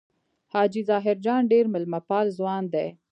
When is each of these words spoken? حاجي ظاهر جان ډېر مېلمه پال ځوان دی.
حاجي 0.53 0.81
ظاهر 0.89 1.15
جان 1.25 1.41
ډېر 1.53 1.65
مېلمه 1.73 1.99
پال 2.09 2.25
ځوان 2.37 2.63
دی. 2.73 2.87